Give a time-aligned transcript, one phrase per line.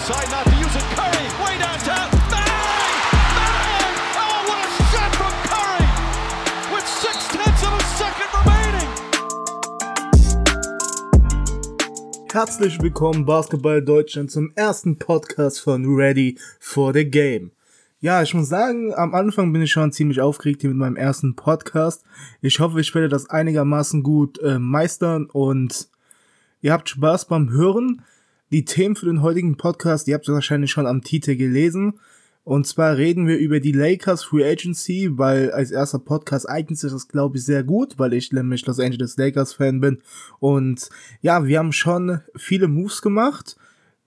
[0.00, 0.82] decide not to use it.
[0.96, 2.08] Curry, way downtown.
[2.32, 2.92] Bang!
[3.36, 3.94] Bang!
[4.16, 5.88] Oh, what a shot from Curry!
[6.72, 8.88] With six tenths of a second remaining.
[12.32, 17.50] Herzlich willkommen Basketball Deutschland zum ersten Podcast von Ready for the Game.
[18.00, 21.36] Ja, ich muss sagen, am Anfang bin ich schon ziemlich aufgeregt hier mit meinem ersten
[21.36, 22.04] Podcast.
[22.40, 25.90] Ich hoffe, ich werde das einigermaßen gut äh, meistern und
[26.62, 28.02] ihr habt Spaß beim Hören.
[28.52, 32.00] Die Themen für den heutigen Podcast, ihr habt es wahrscheinlich schon am Titel gelesen.
[32.42, 36.90] Und zwar reden wir über die Lakers Free Agency, weil als erster Podcast eignet sich
[36.90, 40.02] das, glaube ich, sehr gut, weil ich nämlich Los Angeles Lakers Fan bin.
[40.40, 40.88] Und
[41.20, 43.56] ja, wir haben schon viele Moves gemacht.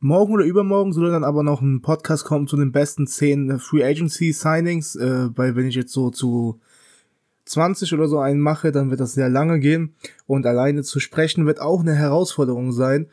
[0.02, 3.86] Morgen oder übermorgen soll dann aber noch ein Podcast kommen zu den besten 10 Free
[3.86, 6.60] Agency Signings, äh, weil wenn ich jetzt so zu
[7.46, 9.96] 20 oder so einen mache, dann wird das sehr lange gehen
[10.28, 13.08] und alleine zu sprechen wird auch eine Herausforderung sein.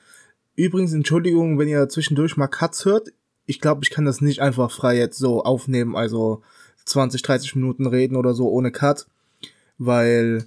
[0.61, 3.14] Übrigens, Entschuldigung, wenn ihr zwischendurch mal Cuts hört.
[3.47, 6.42] Ich glaube, ich kann das nicht einfach frei jetzt so aufnehmen, also
[6.84, 9.06] 20, 30 Minuten reden oder so ohne Cut,
[9.78, 10.44] weil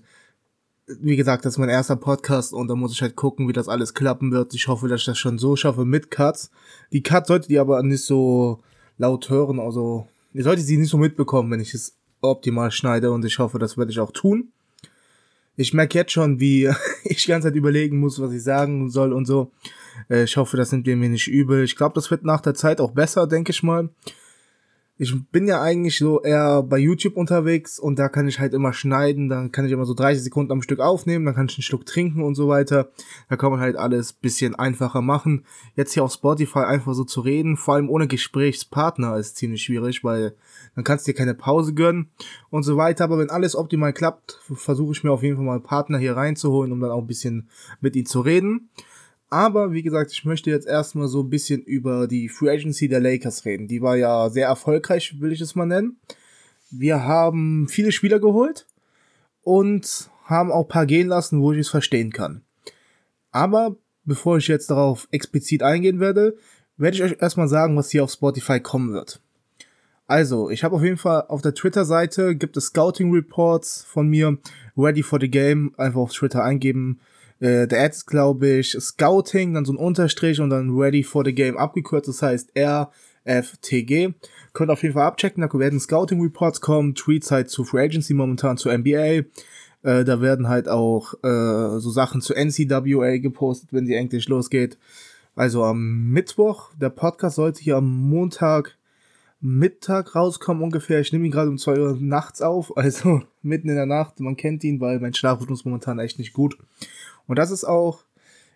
[0.85, 3.67] wie gesagt, das ist mein erster Podcast und da muss ich halt gucken, wie das
[3.67, 4.53] alles klappen wird.
[4.53, 6.51] Ich hoffe, dass ich das schon so schaffe mit Cuts.
[6.91, 8.59] Die Cuts solltet ihr aber nicht so
[8.99, 13.25] laut hören, also ihr solltet sie nicht so mitbekommen, wenn ich es optimal schneide und
[13.25, 14.49] ich hoffe, das werde ich auch tun.
[15.55, 16.69] Ich merke jetzt schon, wie
[17.03, 19.51] ich die ganze Zeit überlegen muss, was ich sagen soll und so.
[20.09, 21.63] Äh, Ich hoffe, das nimmt ihr mir nicht übel.
[21.63, 23.89] Ich glaube, das wird nach der Zeit auch besser, denke ich mal
[24.95, 28.73] ich bin ja eigentlich so eher bei YouTube unterwegs und da kann ich halt immer
[28.73, 31.63] schneiden, dann kann ich immer so 30 Sekunden am Stück aufnehmen, dann kann ich einen
[31.63, 32.91] Schluck trinken und so weiter.
[33.27, 35.45] Da kann man halt alles bisschen einfacher machen.
[35.75, 40.03] Jetzt hier auf Spotify einfach so zu reden, vor allem ohne Gesprächspartner ist ziemlich schwierig,
[40.03, 40.35] weil
[40.75, 42.11] dann kannst du dir keine Pause gönnen
[42.51, 43.05] und so weiter.
[43.05, 46.15] Aber wenn alles optimal klappt, versuche ich mir auf jeden Fall mal einen Partner hier
[46.15, 47.49] reinzuholen, um dann auch ein bisschen
[47.81, 48.69] mit ihm zu reden.
[49.33, 52.99] Aber wie gesagt, ich möchte jetzt erstmal so ein bisschen über die Free Agency der
[52.99, 53.67] Lakers reden.
[53.67, 55.97] Die war ja sehr erfolgreich, will ich es mal nennen.
[56.69, 58.67] Wir haben viele Spieler geholt
[59.41, 62.43] und haben auch ein paar gehen lassen, wo ich es verstehen kann.
[63.31, 66.37] Aber bevor ich jetzt darauf explizit eingehen werde,
[66.77, 69.19] werde ich euch erstmal sagen, was hier auf Spotify kommen wird.
[70.05, 74.37] Also, ich habe auf jeden Fall auf der Twitter-Seite gibt es Scouting Reports von mir,
[74.77, 76.99] Ready for the Game, einfach auf Twitter eingeben,
[77.43, 81.25] äh, der Ad ist, glaube ich, Scouting, dann so ein Unterstrich und dann Ready for
[81.25, 84.13] the Game abgekürzt, das heißt RFTG.
[84.53, 88.13] Könnt auf jeden Fall abchecken, da werden Scouting Reports kommen, Tweets halt zu Free Agency
[88.13, 88.95] momentan zu NBA.
[88.95, 89.25] Äh,
[89.81, 94.77] da werden halt auch äh, so Sachen zu NCWA gepostet, wenn sie endlich losgeht.
[95.35, 98.77] Also am Mittwoch, der Podcast sollte hier am Montag
[99.45, 101.01] Mittag rauskommen ungefähr.
[101.01, 104.21] Ich nehme ihn gerade um zwei Uhr nachts auf, also mitten in der Nacht.
[104.21, 106.57] Man kennt ihn, weil mein Schlafrhythmus momentan echt nicht gut.
[107.27, 108.03] Und das ist auch,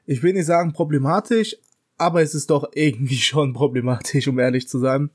[0.05, 1.55] ich will nicht sagen problematisch,
[1.97, 5.09] aber es ist doch irgendwie schon problematisch, um ehrlich zu sein.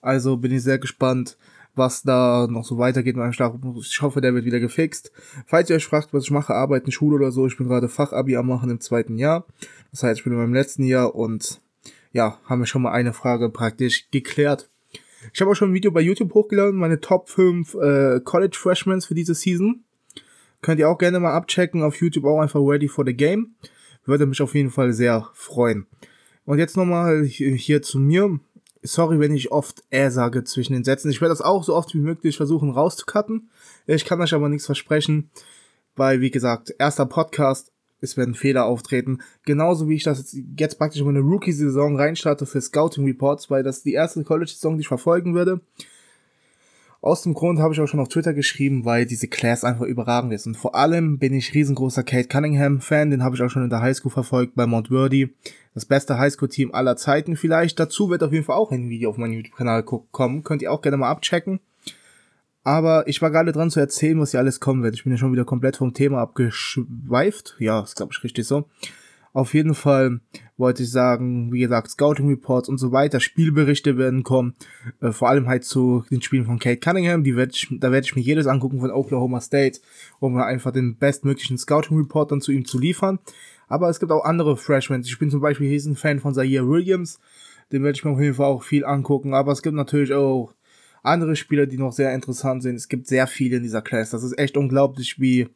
[0.00, 1.36] Also bin ich sehr gespannt,
[1.74, 3.88] was da noch so weitergeht mit meinem Schlafrhythmus.
[3.90, 5.12] Ich hoffe, der wird wieder gefixt.
[5.46, 8.36] Falls ihr euch fragt, was ich mache, arbeiten, Schule oder so, ich bin gerade Fachabi
[8.36, 9.46] am machen im zweiten Jahr.
[9.90, 11.60] Das heißt, ich bin in meinem letzten Jahr und
[12.12, 14.70] ja, haben wir schon mal eine Frage praktisch geklärt.
[15.32, 19.00] Ich habe auch schon ein Video bei YouTube hochgeladen, meine Top 5 äh, College Freshmen
[19.00, 19.83] für diese Season.
[20.64, 21.82] Könnt ihr auch gerne mal abchecken.
[21.82, 23.54] Auf YouTube auch einfach Ready for the Game.
[24.06, 25.86] Würde mich auf jeden Fall sehr freuen.
[26.46, 28.40] Und jetzt nochmal hier zu mir.
[28.82, 31.10] Sorry, wenn ich oft er sage zwischen den Sätzen.
[31.10, 33.50] Ich werde das auch so oft wie möglich versuchen rauszucutten.
[33.86, 35.28] Ich kann euch aber nichts versprechen,
[35.96, 37.70] weil, wie gesagt, erster Podcast,
[38.00, 39.18] es werden Fehler auftreten.
[39.44, 43.82] Genauso wie ich das jetzt praktisch in meine Rookie-Saison reinstarte für Scouting Reports, weil das
[43.82, 45.60] die erste College-Saison, die ich verfolgen würde.
[47.04, 50.32] Aus dem Grund habe ich auch schon auf Twitter geschrieben, weil diese Class einfach überragend
[50.32, 50.46] ist.
[50.46, 53.82] Und vor allem bin ich riesengroßer Kate Cunningham-Fan, den habe ich auch schon in der
[53.82, 55.28] Highschool verfolgt bei Montworthy.
[55.74, 57.78] Das beste Highschool-Team aller Zeiten vielleicht.
[57.78, 60.44] Dazu wird auf jeden Fall auch ein Video auf meinem YouTube-Kanal kommen.
[60.44, 61.60] Könnt ihr auch gerne mal abchecken.
[62.62, 64.94] Aber ich war gerade dran zu erzählen, was hier alles kommen wird.
[64.94, 67.56] Ich bin ja schon wieder komplett vom Thema abgeschweift.
[67.58, 68.64] Ja, ist glaube ich richtig so.
[69.34, 70.20] Auf jeden Fall
[70.56, 74.54] wollte ich sagen, wie gesagt, Scouting Reports und so weiter, Spielberichte werden kommen,
[75.00, 78.06] äh, vor allem halt zu den Spielen von Kate Cunningham, die werd ich, da werde
[78.06, 79.80] ich mir jedes angucken von Oklahoma State,
[80.20, 83.18] um einfach den bestmöglichen Scouting Report dann zu ihm zu liefern.
[83.66, 85.02] Aber es gibt auch andere Freshmen.
[85.04, 87.18] Ich bin zum Beispiel hier ein Fan von Zaire Williams,
[87.72, 90.54] den werde ich mir auf jeden Fall auch viel angucken, aber es gibt natürlich auch
[91.02, 92.76] andere Spieler, die noch sehr interessant sind.
[92.76, 94.10] Es gibt sehr viele in dieser Class.
[94.10, 95.48] Das ist echt unglaublich, wie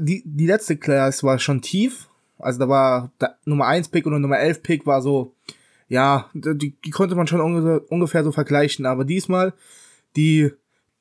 [0.00, 2.08] die, die letzte Class war schon tief,
[2.38, 5.34] also da war der Nummer 1 Pick und Nummer 11 Pick war so,
[5.88, 8.86] ja, die, die konnte man schon ungefähr, ungefähr so vergleichen.
[8.86, 9.52] Aber diesmal
[10.16, 10.50] die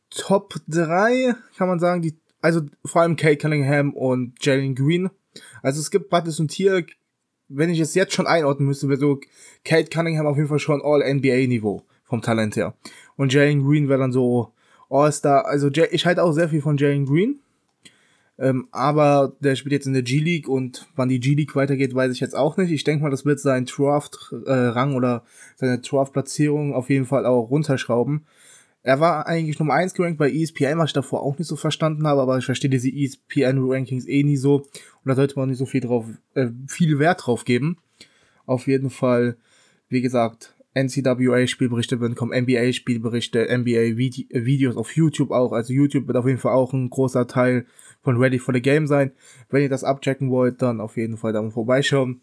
[0.10, 5.10] Top 3, kann man sagen, die, also vor allem Kate Cunningham und Jalen Green.
[5.62, 6.86] Also es gibt Buttons und Tier,
[7.50, 9.20] wenn ich es jetzt schon einordnen müsste, wäre so
[9.64, 12.76] Kate Cunningham auf jeden Fall schon All-NBA-Niveau vom Talent her.
[13.16, 14.54] Und Jalen Green wäre dann so
[14.90, 15.46] All-Star.
[15.46, 17.40] Also ich halte auch sehr viel von Jalen Green.
[18.40, 22.20] Ähm, aber der spielt jetzt in der G-League und wann die G-League weitergeht, weiß ich
[22.20, 22.72] jetzt auch nicht.
[22.72, 25.24] Ich denke mal, das wird sein Draft-Rang äh, oder
[25.56, 28.26] seine Draft-Platzierung auf jeden Fall auch runterschrauben.
[28.82, 32.06] Er war eigentlich Nummer 1 gerankt bei ESPN, was ich davor auch nicht so verstanden
[32.06, 34.58] habe, aber ich verstehe diese ESPN-Rankings eh nie so.
[34.58, 37.78] Und da sollte man nicht so viel drauf, äh, viel Wert drauf geben.
[38.46, 39.38] Auf jeden Fall,
[39.88, 45.52] wie gesagt, NCAA-Spielberichte werden kommen, NBA-Spielberichte, NBA-Videos auf YouTube auch.
[45.52, 47.66] Also YouTube wird auf jeden Fall auch ein großer Teil
[48.02, 49.12] von Ready for the Game sein.
[49.50, 52.22] Wenn ihr das abchecken wollt, dann auf jeden Fall da vorbeischauen.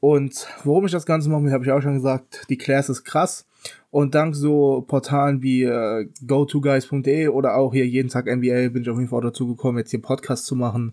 [0.00, 3.46] Und warum ich das Ganze mache, habe ich auch schon gesagt, die Class ist krass.
[3.90, 8.90] Und dank so Portalen wie äh, gotoguys.de oder auch hier jeden Tag NBA bin ich
[8.90, 10.92] auf jeden Fall dazu gekommen, jetzt hier Podcast zu machen.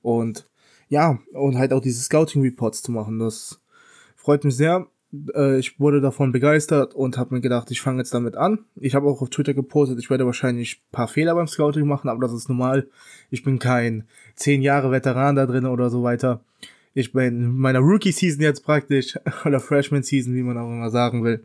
[0.00, 0.46] Und
[0.88, 3.18] ja, und halt auch diese Scouting Reports zu machen.
[3.18, 3.60] Das
[4.14, 4.86] freut mich sehr.
[5.34, 8.60] Äh, ich wurde davon begeistert und habe mir gedacht, ich fange jetzt damit an.
[8.76, 12.08] Ich habe auch auf Twitter gepostet, ich werde wahrscheinlich ein paar Fehler beim Scouting machen,
[12.08, 12.88] aber das ist normal.
[13.30, 14.04] Ich bin kein
[14.34, 16.40] zehn Jahre Veteran da drin oder so weiter.
[16.94, 21.42] Ich bin in meiner Rookie-Season jetzt praktisch, oder Freshman-Season, wie man auch immer sagen will.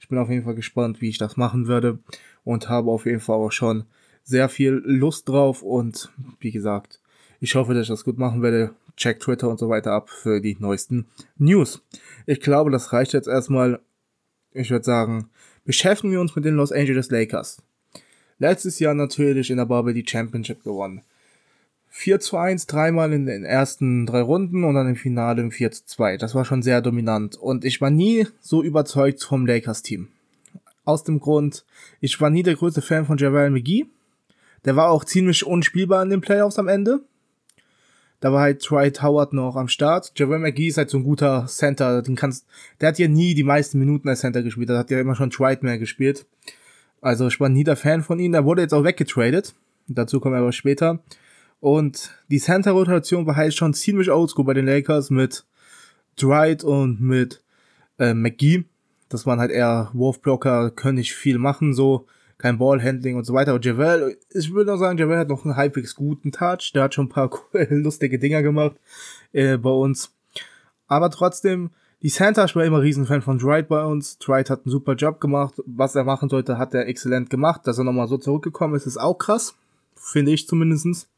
[0.00, 1.98] Ich bin auf jeden Fall gespannt, wie ich das machen würde
[2.44, 3.84] und habe auf jeden Fall auch schon
[4.22, 6.10] sehr viel Lust drauf und
[6.40, 7.00] wie gesagt,
[7.40, 8.74] ich hoffe, dass ich das gut machen werde.
[8.96, 11.06] Check Twitter und so weiter ab für die neuesten
[11.36, 11.82] News.
[12.26, 13.80] Ich glaube, das reicht jetzt erstmal.
[14.52, 15.30] Ich würde sagen,
[15.64, 17.62] beschäftigen wir uns mit den Los Angeles Lakers.
[18.38, 21.02] Letztes Jahr natürlich in der Bubble die Championship gewonnen.
[21.96, 25.70] 4 zu 1, dreimal in den ersten drei Runden und dann im Finale im 4
[25.70, 26.16] zu 2.
[26.16, 27.36] Das war schon sehr dominant.
[27.36, 30.08] Und ich war nie so überzeugt vom Lakers-Team.
[30.84, 31.64] Aus dem Grund,
[32.00, 33.86] ich war nie der größte Fan von Javel McGee.
[34.64, 37.00] Der war auch ziemlich unspielbar in den Playoffs am Ende.
[38.24, 40.12] Da war halt Dwight Howard noch am Start.
[40.16, 42.00] Javel McGee ist halt so ein guter Center.
[42.00, 42.46] Den kannst,
[42.80, 44.70] der hat ja nie die meisten Minuten als Center gespielt.
[44.70, 46.24] Da hat ja immer schon Dwight mehr gespielt.
[47.02, 48.32] Also ich war nie der Fan von ihm.
[48.32, 49.54] Der wurde jetzt auch weggetradet.
[49.88, 51.00] Dazu kommen wir aber später.
[51.60, 55.44] Und die Center-Rotation war halt schon ziemlich oldschool bei den Lakers mit
[56.18, 57.42] Dwight und mit
[57.98, 58.64] äh, McGee.
[59.10, 62.06] Das waren halt eher Wurfblocker, können nicht viel machen, so
[62.38, 63.54] kein Ballhandling und so weiter.
[63.54, 66.72] Und Javel, ich würde noch sagen, Javel hat noch einen halbwegs guten Touch.
[66.74, 67.30] Der hat schon ein paar
[67.70, 68.76] lustige Dinger gemacht
[69.32, 70.12] äh, bei uns.
[70.86, 71.70] Aber trotzdem,
[72.02, 74.18] die Center, ich war immer Riesenfan von Dwight bei uns.
[74.18, 75.54] Dwight hat einen super Job gemacht.
[75.66, 77.62] Was er machen sollte, hat er exzellent gemacht.
[77.64, 79.54] Dass er nochmal so zurückgekommen ist, ist auch krass.
[79.96, 81.08] Finde ich zumindestens.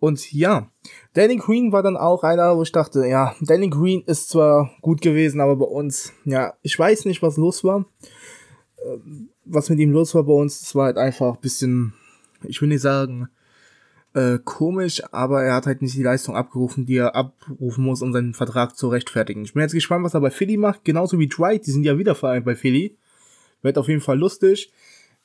[0.00, 0.68] Und ja,
[1.14, 5.00] Danny Green war dann auch einer, wo ich dachte, ja, Danny Green ist zwar gut
[5.00, 7.86] gewesen, aber bei uns, ja, ich weiß nicht, was los war.
[9.44, 11.94] Was mit ihm los war bei uns, es war halt einfach ein bisschen,
[12.42, 13.28] ich will nicht sagen,
[14.14, 18.12] äh, komisch, aber er hat halt nicht die Leistung abgerufen, die er abrufen muss, um
[18.12, 19.44] seinen Vertrag zu rechtfertigen.
[19.44, 21.98] Ich bin jetzt gespannt, was er bei Philly macht, genauso wie Dwight, die sind ja
[21.98, 22.96] wieder vereint bei Philly.
[23.62, 24.72] Wird auf jeden Fall lustig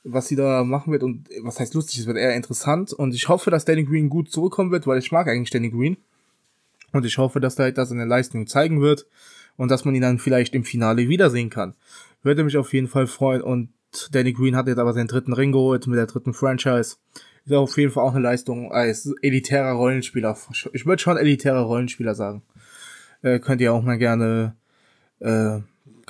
[0.04, 3.28] was sie da machen wird und was heißt lustig, es wird eher interessant und ich
[3.28, 5.96] hoffe, dass Danny Green gut zurückkommen wird, weil ich mag eigentlich Danny Green
[6.92, 9.06] und ich hoffe, dass er halt das in der Leistung zeigen wird
[9.56, 11.74] und dass man ihn dann vielleicht im Finale wiedersehen kann.
[12.22, 13.70] Würde mich auf jeden Fall freuen und
[14.12, 16.96] Danny Green hat jetzt aber seinen dritten Ring geholt mit der dritten Franchise.
[17.44, 20.36] Ist auf jeden Fall auch eine Leistung als elitärer Rollenspieler.
[20.72, 22.42] Ich würde schon elitärer Rollenspieler sagen.
[23.22, 24.54] Äh, könnt ihr auch mal gerne
[25.20, 25.60] äh,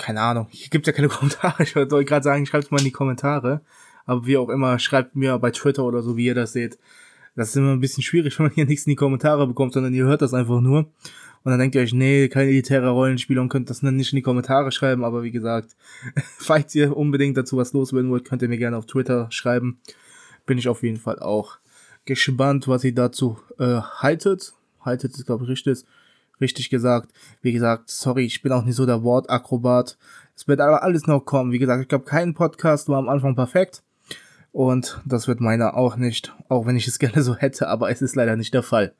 [0.01, 1.63] keine Ahnung, hier gibt ja keine Kommentare.
[1.63, 3.61] Ich wollte gerade sagen, schreibt es mal in die Kommentare.
[4.05, 6.79] Aber wie auch immer, schreibt mir bei Twitter oder so, wie ihr das seht.
[7.35, 9.93] Das ist immer ein bisschen schwierig, wenn man hier nichts in die Kommentare bekommt, sondern
[9.93, 10.91] ihr hört das einfach nur.
[11.43, 14.17] Und dann denkt ihr euch, nee, kein elitärer Rollenspieler und könnt das dann nicht in
[14.17, 15.03] die Kommentare schreiben.
[15.03, 15.75] Aber wie gesagt,
[16.37, 19.79] falls ihr unbedingt dazu was loswerden wollt, könnt ihr mir gerne auf Twitter schreiben.
[20.45, 21.57] Bin ich auf jeden Fall auch
[22.05, 24.53] gespannt, was ihr dazu äh, haltet.
[24.81, 25.85] Haltet ist, glaube ich, richtig
[26.41, 27.09] richtig gesagt.
[27.41, 29.97] Wie gesagt, sorry, ich bin auch nicht so der Wortakrobat.
[30.35, 31.51] Es wird aber alles noch kommen.
[31.51, 33.83] Wie gesagt, ich glaube, kein Podcast war am Anfang perfekt.
[34.51, 38.01] Und das wird meiner auch nicht, auch wenn ich es gerne so hätte, aber es
[38.01, 38.93] ist leider nicht der Fall.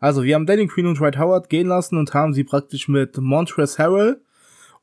[0.00, 3.16] Also, wir haben Danny Queen und Dwight Howard gehen lassen und haben sie praktisch mit
[3.18, 4.20] Montrezl Harrell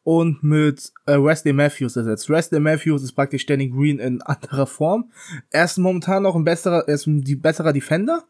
[0.04, 2.30] und mit äh, Wesley Matthews ersetzt.
[2.30, 5.12] Wesley Matthews ist praktisch Danny Green in anderer Form.
[5.50, 8.24] Er ist momentan noch ein besserer, er ist ein besserer Defender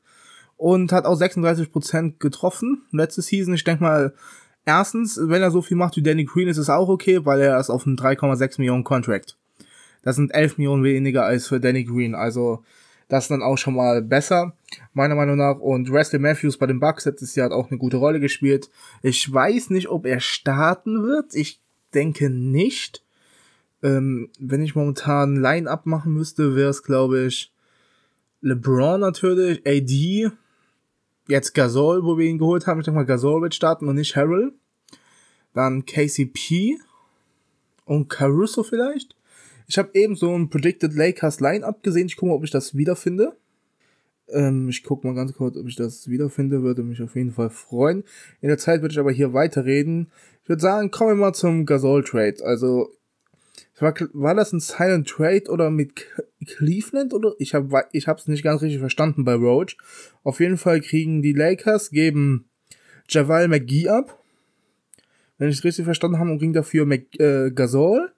[0.57, 3.53] und hat auch 36% getroffen letzte Season.
[3.53, 4.13] Ich denke mal,
[4.65, 7.59] erstens, wenn er so viel macht wie Danny Green, ist es auch okay, weil er
[7.59, 9.37] ist auf einem 3,6 Millionen Contract.
[10.03, 12.63] Das sind 11 Millionen weniger als für Danny Green, also
[13.07, 14.53] das ist dann auch schon mal besser,
[14.93, 15.59] meiner Meinung nach.
[15.59, 18.69] Und Wesley Matthews bei den Bucks letztes Jahr hat auch eine gute Rolle gespielt.
[19.01, 21.35] Ich weiß nicht, ob er starten wird.
[21.35, 21.61] Ich
[21.93, 23.03] denke nicht.
[23.81, 27.53] Ähm, wenn ich momentan Line-Up machen müsste, wäre es, glaube ich,
[28.41, 30.31] LeBron natürlich, AD,
[31.27, 32.79] jetzt Gasol, wo wir ihn geholt haben.
[32.79, 34.53] Ich denke mal, Gasol wird starten und nicht Harrell.
[35.53, 36.77] Dann KCP
[37.85, 39.15] und Caruso vielleicht.
[39.67, 42.07] Ich habe eben so ein Predicted Lakers Line-Up gesehen.
[42.07, 43.37] Ich gucke mal, ob ich das wiederfinde.
[44.29, 46.63] Ähm, ich gucke mal ganz kurz, ob ich das wiederfinde.
[46.63, 48.03] Würde mich auf jeden Fall freuen.
[48.41, 50.11] In der Zeit würde ich aber hier weiterreden.
[50.43, 52.43] Ich würde sagen, kommen wir mal zum Gasol-Trade.
[52.43, 52.89] Also,
[53.79, 56.05] war, war das ein Silent Trade oder mit
[56.45, 57.13] Cleveland?
[57.13, 59.77] Oder ich habe ich nicht ganz richtig verstanden bei Roach.
[60.23, 62.49] Auf jeden Fall kriegen die Lakers, geben
[63.09, 64.23] Javal McGee ab.
[65.37, 68.13] Wenn ich es richtig verstanden habe, und kriegen dafür Mc, äh, Gasol.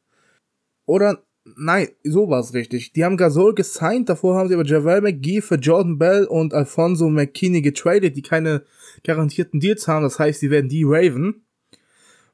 [0.86, 1.24] Oder
[1.56, 2.94] Nein, so es richtig.
[2.94, 7.08] Die haben Gasol gesigned, davor haben sie aber Javel McGee für Jordan Bell und Alfonso
[7.08, 8.64] McKinney getradet, die keine
[9.04, 10.04] garantierten Deals haben.
[10.04, 11.46] Das heißt, sie werden die Raven,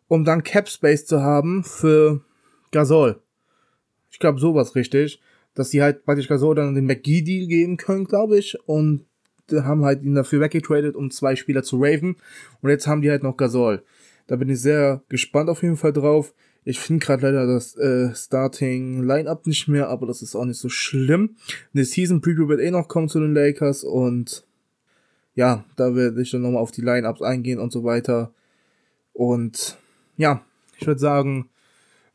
[0.08, 2.22] um dann Cap Space zu haben für
[2.72, 3.22] Gasol.
[4.12, 5.22] Ich glaube, so war es richtig.
[5.54, 8.58] Dass die halt praktisch Gasol dann den McGee-Deal geben können, glaube ich.
[8.66, 9.06] Und
[9.52, 12.16] haben halt ihn dafür weggetradet, um zwei Spieler zu Raven.
[12.62, 13.84] Und jetzt haben die halt noch Gasol.
[14.28, 16.34] Da bin ich sehr gespannt auf jeden Fall drauf.
[16.64, 20.60] Ich finde gerade leider das äh, Starting Lineup nicht mehr, aber das ist auch nicht
[20.60, 21.36] so schlimm.
[21.74, 24.46] Eine Season Preview wird eh noch kommen zu den Lakers und
[25.34, 28.32] ja, da werde ich dann nochmal auf die Lineups eingehen und so weiter.
[29.14, 29.78] Und
[30.18, 30.44] ja,
[30.78, 31.50] ich würde sagen,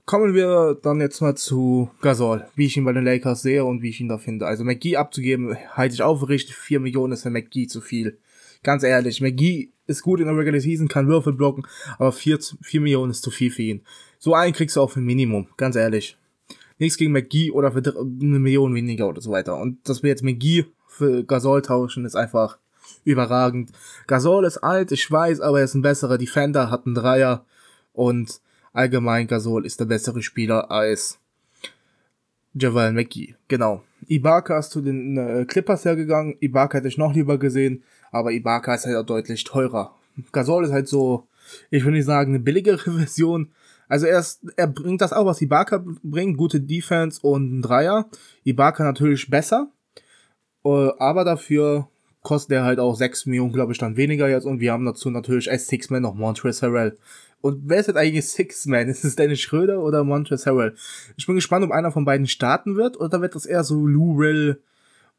[0.04, 3.82] kommen wir dann jetzt mal zu Gasol, wie ich ihn bei den Lakers sehe und
[3.82, 4.46] wie ich ihn da finde.
[4.46, 6.54] Also McGee abzugeben, halte ich aufrichtig.
[6.54, 8.18] 4 Millionen ist für McGee zu viel.
[8.62, 11.66] Ganz ehrlich, McGee ist gut in der Regular Season, kann Würfel blocken,
[11.98, 13.82] aber 4, 4 Millionen ist zu viel für ihn.
[14.18, 16.16] So einen kriegst du auch für Minimum, ganz ehrlich.
[16.78, 19.56] Nichts gegen McGee oder für eine Million weniger oder so weiter.
[19.56, 22.58] Und dass wir jetzt McGee für Gasol tauschen, ist einfach
[23.04, 23.70] überragend.
[24.06, 27.44] Gasol ist alt, ich weiß, aber er ist ein besserer Defender, hat einen Dreier
[27.92, 28.40] und
[28.72, 31.18] allgemein Gasol ist der bessere Spieler als
[32.54, 33.34] Javal McGee.
[33.48, 33.82] Genau.
[34.08, 36.36] Ibaka ist zu den äh, Clippers hergegangen.
[36.40, 37.82] Ibaka hätte ich noch lieber gesehen,
[38.12, 39.94] aber Ibaka ist halt auch deutlich teurer.
[40.32, 41.26] Gasol ist halt so,
[41.70, 43.52] ich würde nicht sagen, eine billigere Version,
[43.88, 48.08] also er, ist, er bringt das auch, was Ibaka bringt, gute Defense und ein Dreier.
[48.44, 49.70] Ibaka natürlich besser,
[50.64, 51.88] äh, aber dafür
[52.26, 55.10] kostet er halt auch 6 Millionen, glaube ich, dann weniger jetzt und wir haben dazu
[55.10, 56.98] natürlich als Six-Man noch Montrezl Harrell.
[57.40, 58.88] Und wer ist jetzt eigentlich Six-Man?
[58.88, 60.74] Ist es Dennis Schröder oder Montrezl Harrell?
[61.16, 64.18] Ich bin gespannt, ob einer von beiden starten wird oder wird das eher so Lou
[64.18, 64.60] Rill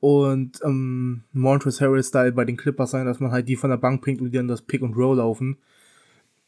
[0.01, 4.01] und ähm, Montrezl Harrell-Style bei den Clippers sein, dass man halt die von der Bank
[4.01, 5.57] bringt und die dann das Pick and Roll laufen.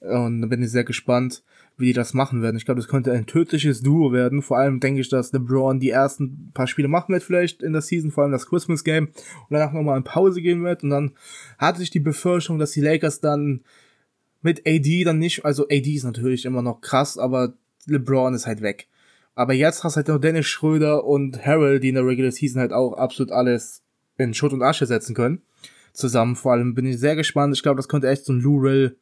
[0.01, 1.41] Und da bin ich sehr gespannt
[1.79, 2.57] wie die das machen werden.
[2.57, 4.41] Ich glaube, das könnte ein tödliches Duo werden.
[4.41, 7.81] Vor allem denke ich, dass LeBron die ersten paar Spiele machen wird, vielleicht in der
[7.81, 9.15] Season, vor allem das Christmas Game, und
[9.49, 10.83] danach nochmal in Pause gehen wird.
[10.83, 11.11] Und dann
[11.57, 13.61] hatte ich die Befürchtung, dass die Lakers dann
[14.41, 17.53] mit AD dann nicht, also AD ist natürlich immer noch krass, aber
[17.87, 18.87] LeBron ist halt weg.
[19.35, 22.59] Aber jetzt hast du halt noch Dennis Schröder und Harold, die in der Regular Season
[22.59, 23.83] halt auch absolut alles
[24.17, 25.41] in Schutt und Asche setzen können.
[25.93, 26.35] Zusammen.
[26.35, 27.55] Vor allem bin ich sehr gespannt.
[27.55, 28.97] Ich glaube, das könnte echt so ein Lou Rill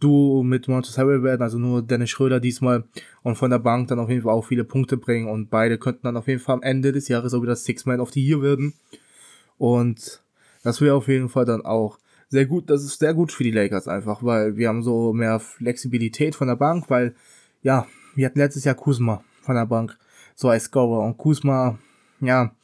[0.00, 2.84] Duo mit Montes Harrell werden, also nur Dennis Schröder diesmal
[3.22, 6.02] und von der Bank dann auf jeden Fall auch viele Punkte bringen und beide könnten
[6.04, 8.74] dann auf jeden Fall am Ende des Jahres auch wieder Six-Man of the Year werden
[9.58, 10.22] und
[10.62, 13.50] das wäre auf jeden Fall dann auch sehr gut, das ist sehr gut für die
[13.50, 17.14] Lakers einfach, weil wir haben so mehr Flexibilität von der Bank, weil
[17.62, 19.98] ja, wir hatten letztes Jahr Kuzma von der Bank,
[20.34, 21.78] so als Scorer und Kuzma,
[22.20, 22.54] ja,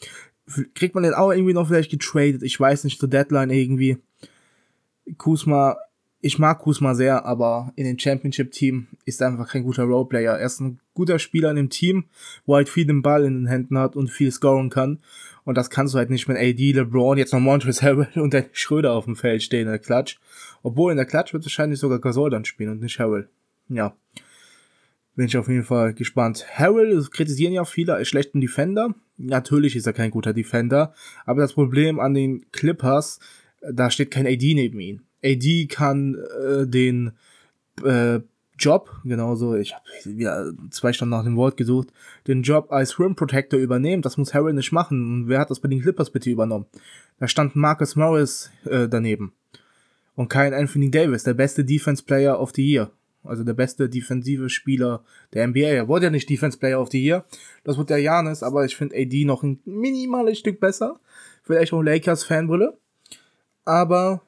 [0.75, 3.99] kriegt man den auch irgendwie noch vielleicht getradet, ich weiß nicht, zur Deadline irgendwie.
[5.19, 5.77] Kuzma
[6.21, 10.39] ich mag Kusma sehr, aber in den Championship-Team ist er einfach kein guter Roleplayer.
[10.39, 12.07] Er ist ein guter Spieler in dem Team,
[12.47, 15.01] wo halt viel den Ball in den Händen hat und viel scoren kann.
[15.45, 18.47] Und das kannst du halt nicht mit AD, LeBron, jetzt noch Montrezl Harrell und der
[18.53, 20.19] Schröder auf dem Feld stehen in der Klatsch.
[20.63, 23.29] Obwohl in der Klatsch wird wahrscheinlich sogar Gasol dann spielen und nicht Harrell.
[23.69, 23.95] Ja.
[25.15, 26.47] Bin ich auf jeden Fall gespannt.
[26.51, 28.95] Harrell kritisieren ja viele als schlechten Defender.
[29.17, 30.95] Natürlich ist er kein guter Defender.
[31.25, 33.21] Aber das Problem an den Clippers,
[33.61, 35.06] da steht kein AD neben ihm.
[35.27, 37.13] AD kann äh, den
[37.85, 38.21] äh,
[38.59, 41.89] Job, genauso, ich habe wieder zwei Stunden nach dem Wort gesucht,
[42.27, 44.03] den Job als Rim Protector übernehmen.
[44.03, 45.13] Das muss Harrell nicht machen.
[45.13, 46.67] Und wer hat das bei den Clippers bitte übernommen?
[47.19, 49.33] Da stand Marcus Morris äh, daneben.
[50.15, 52.91] Und kein Anthony Davis, der beste Defense Player of the Year.
[53.25, 55.05] Also der beste defensive Spieler
[55.35, 55.61] der NBA.
[55.61, 57.27] Er wurde ja nicht Defense Player of the Year.
[57.65, 60.99] Das wird der Janis, aber ich finde AD noch ein minimales Stück besser.
[61.43, 62.79] Vielleicht auch Lakers Fanbrille.
[63.65, 64.23] Aber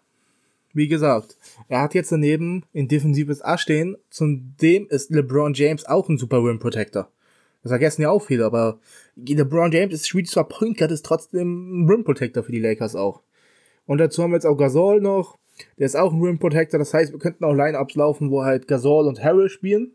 [0.78, 1.36] wie gesagt,
[1.68, 3.96] er hat jetzt daneben ein defensives A stehen.
[4.08, 7.10] Zudem ist LeBron James auch ein super Rim Protector.
[7.62, 8.78] Das vergessen ja auch viele, aber
[9.16, 12.94] LeBron James ist spielt zwar Point Guard, ist trotzdem ein Rim Protector für die Lakers
[12.94, 13.20] auch.
[13.84, 15.36] Und dazu haben wir jetzt auch Gasol noch.
[15.78, 16.78] Der ist auch ein Rim Protector.
[16.78, 19.92] Das heißt, wir könnten auch Lineups laufen, wo halt Gasol und Harrell spielen.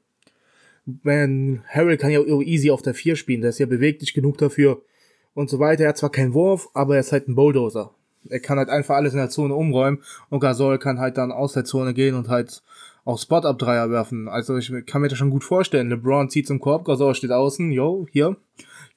[0.86, 4.82] Wenn Harrell kann ja easy auf der 4 spielen, der ist ja beweglich genug dafür
[5.34, 5.84] und so weiter.
[5.84, 7.96] Er hat zwar keinen Wurf, aber er ist halt ein Bulldozer
[8.30, 11.54] er kann halt einfach alles in der Zone umräumen und Gasol kann halt dann aus
[11.54, 12.64] der Zone gehen und halt
[13.06, 14.28] auch Spot-Up-Dreier werfen.
[14.28, 15.90] Also ich kann mir das schon gut vorstellen.
[15.90, 18.38] LeBron zieht zum Korb, Gasol steht außen, yo, hier,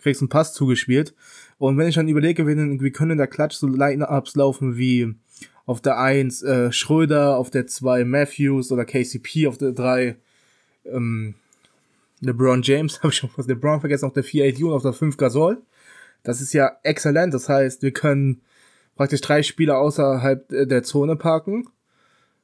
[0.00, 1.14] kriegst einen Pass zugespielt.
[1.58, 5.14] Und wenn ich dann überlege, wie, können in der Klatsch so Line-Ups laufen wie
[5.64, 10.16] auf der 1 äh, Schröder, auf der 2 Matthews oder KCP, auf der 3
[10.84, 11.34] ähm,
[12.20, 14.92] LeBron James, habe ich schon was LeBron vergessen, auf der 4 AD und auf der
[14.92, 15.62] 5 Gasol.
[16.22, 17.34] Das ist ja exzellent.
[17.34, 18.42] Das heißt, wir können
[18.96, 21.68] praktisch drei Spieler außerhalb der Zone parken.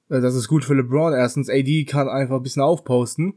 [0.08, 1.14] Äh, das ist gut für LeBron.
[1.14, 3.34] Erstens, AD kann einfach ein bisschen aufposten.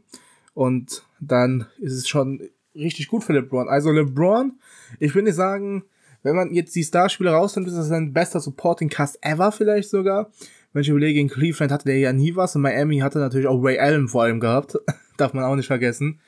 [0.54, 3.68] Und dann ist es schon richtig gut für LeBron.
[3.68, 4.52] Also LeBron,
[5.00, 5.84] ich will nicht sagen,
[6.22, 10.30] wenn man jetzt die Starspieler rausnimmt, ist das sein bester Supporting Cast ever vielleicht sogar.
[10.72, 12.54] Wenn ich überlege, in Cleveland hatte der ja nie was.
[12.54, 14.76] In Miami hatte natürlich auch Ray Allen vor allem gehabt.
[15.16, 16.20] Darf man auch nicht vergessen.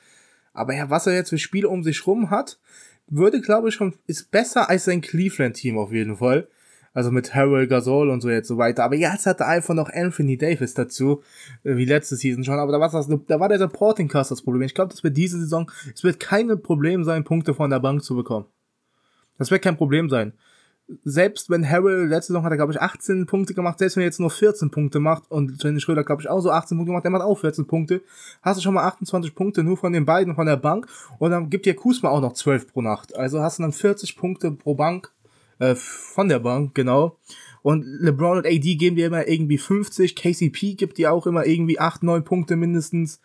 [0.53, 2.59] Aber ja, was er jetzt für Spiele um sich rum hat,
[3.07, 6.47] würde, glaube ich, schon, ist besser als sein Cleveland-Team auf jeden Fall.
[6.99, 8.83] Also mit Harold Gasol und so jetzt so weiter.
[8.83, 11.23] Aber jetzt hat er einfach noch Anthony Davis dazu,
[11.63, 12.59] äh, wie letzte Season schon.
[12.59, 14.63] Aber da, war das, da war der Supporting Cast das Problem.
[14.63, 18.03] Ich glaube, das wird diese Saison, es wird kein Problem sein, Punkte von der Bank
[18.03, 18.47] zu bekommen.
[19.37, 20.33] Das wird kein Problem sein.
[21.05, 24.07] Selbst wenn Harrell letzte Saison hat er, glaube ich, 18 Punkte gemacht, selbst wenn er
[24.07, 27.05] jetzt nur 14 Punkte macht und Jenny Schröder, glaube ich, auch so 18 Punkte gemacht,
[27.05, 28.01] der macht auch 14 Punkte,
[28.41, 30.87] hast du schon mal 28 Punkte nur von den beiden von der Bank
[31.17, 33.15] und dann gibt dir Kusma auch noch 12 pro Nacht.
[33.15, 35.13] Also hast du dann 40 Punkte pro Bank,
[35.59, 37.17] äh, von der Bank, genau.
[37.61, 41.79] Und LeBron und AD geben dir immer irgendwie 50, KCP gibt dir auch immer irgendwie
[41.79, 43.19] 8, 9 Punkte mindestens.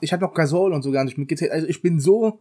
[0.00, 1.52] Ich habe noch Gasol und so gar nicht mitgezählt.
[1.52, 2.40] Also ich bin so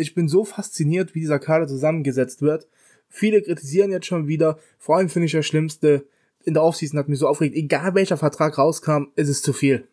[0.00, 2.66] ich bin so fasziniert, wie dieser Kader zusammengesetzt wird.
[3.08, 6.06] Viele kritisieren jetzt schon wieder, vor allem finde ich das Schlimmste,
[6.44, 9.86] in der Offseason hat mich so aufgeregt, egal welcher Vertrag rauskam, ist es zu viel.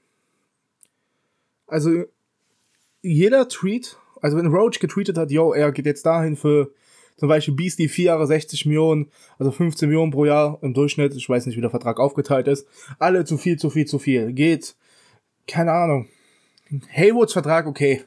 [1.65, 2.05] Also,
[3.01, 6.71] jeder Tweet, also wenn Roach getweetet hat, yo, er geht jetzt dahin für
[7.17, 11.27] zum Beispiel Beastie 4 Jahre 60 Millionen, also 15 Millionen pro Jahr im Durchschnitt, ich
[11.27, 12.67] weiß nicht, wie der Vertrag aufgeteilt ist,
[12.99, 14.75] alle zu viel, zu viel, zu viel, geht,
[15.47, 16.07] keine Ahnung.
[16.93, 18.03] Haywoods Vertrag, okay,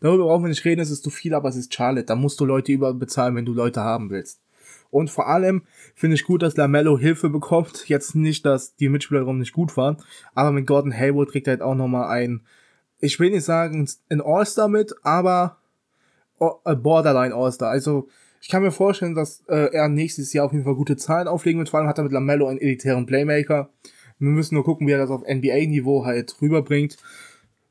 [0.00, 2.06] Darüber brauchen wir nicht reden, es ist zu viel, aber es ist Charlotte.
[2.06, 4.40] Da musst du Leute überbezahlen, wenn du Leute haben willst.
[4.90, 5.62] Und vor allem
[5.94, 7.88] finde ich gut, dass Lamello Hilfe bekommt.
[7.88, 9.96] Jetzt nicht, dass die Mitspieler nicht gut waren,
[10.34, 12.42] aber mit Gordon Hayward kriegt er halt auch nochmal ein,
[13.00, 15.58] ich will nicht sagen, ein All-Star mit, aber
[16.38, 17.70] Borderline All-Star.
[17.70, 18.08] Also,
[18.40, 21.58] ich kann mir vorstellen, dass äh, er nächstes Jahr auf jeden Fall gute Zahlen auflegen
[21.58, 21.68] wird.
[21.68, 23.70] Vor allem hat er mit Lamello einen elitären Playmaker.
[24.18, 26.96] Wir müssen nur gucken, wie er das auf NBA-Niveau halt rüberbringt.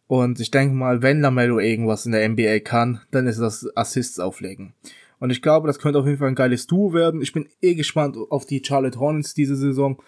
[0.08, 4.20] Und ich denke mal, wenn Lamello irgendwas in der NBA kann, dann ist das Assists
[4.20, 4.74] auflegen.
[5.20, 7.22] Und ich glaube, das könnte auf jeden Fall ein geiles Duo werden.
[7.22, 10.02] Ich bin eh gespannt auf die Charlotte Hornets diese Saison.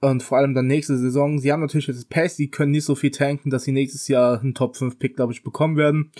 [0.00, 1.38] Und vor allem dann nächste Saison.
[1.38, 4.40] Sie haben natürlich jetzt Pass, die können nicht so viel tanken, dass sie nächstes Jahr
[4.40, 6.10] einen Top 5 Pick, glaube ich, bekommen werden.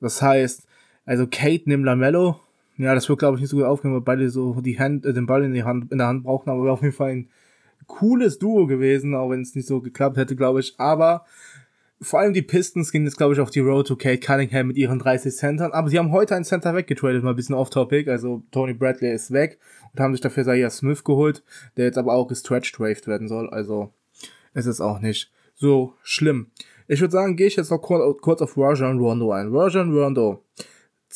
[0.00, 0.66] Das heißt,
[1.04, 2.40] also Kate nimmt Lamello.
[2.76, 5.12] Ja, das wird, glaube ich, nicht so gut aufgehen, weil beide so die Hand, äh,
[5.12, 7.28] den Ball in, die Hand, in der Hand brauchen, aber wäre auf jeden Fall ein
[7.86, 10.74] cooles Duo gewesen, auch wenn es nicht so geklappt hätte, glaube ich.
[10.78, 11.24] Aber
[12.00, 14.76] vor allem die Pistons gehen jetzt, glaube ich, auf die Road to Kate Cunningham mit
[14.76, 15.72] ihren 30 Centern.
[15.72, 18.10] Aber sie haben heute einen Center weggetradet, mal ein bisschen off-topic.
[18.10, 19.58] Also Tony Bradley ist weg
[19.92, 21.42] und haben sich dafür Zaya Smith geholt,
[21.76, 23.48] der jetzt aber auch gestretched waved werden soll.
[23.50, 23.92] Also
[24.52, 26.48] es ist auch nicht so schlimm.
[26.88, 29.48] Ich würde sagen, gehe ich jetzt noch kurz auf Rajon Rondo ein.
[29.54, 30.44] Rajon Rondo.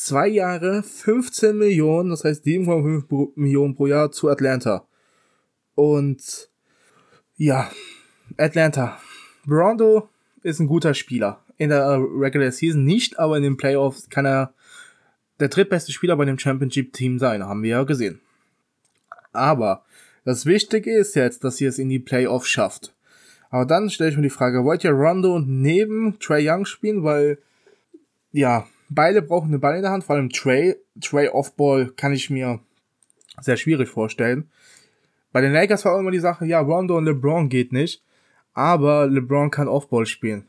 [0.01, 4.87] Zwei Jahre, 15 Millionen, das heißt 7,5 Millionen pro Jahr zu Atlanta.
[5.75, 6.49] Und
[7.35, 7.69] ja,
[8.37, 8.97] Atlanta.
[9.45, 10.07] Rondo
[10.41, 11.43] ist ein guter Spieler.
[11.57, 14.53] In der Regular Season nicht, aber in den Playoffs kann er
[15.41, 18.21] der drittbeste Spieler bei dem Championship-Team sein, haben wir ja gesehen.
[19.33, 19.83] Aber
[20.23, 22.95] das Wichtige ist jetzt, dass ihr es in die Playoffs schafft.
[23.49, 27.03] Aber dann stelle ich mir die Frage, wollt ihr Rondo neben Trey Young spielen?
[27.03, 27.39] Weil,
[28.31, 30.75] ja, beide brauchen eine Ball in der Hand, vor allem Trey.
[31.01, 32.59] Trey Offball kann ich mir
[33.41, 34.49] sehr schwierig vorstellen.
[35.31, 38.03] Bei den Lakers war immer die Sache, ja, Rondo und LeBron geht nicht
[38.59, 40.45] aber LeBron kann Offball spielen.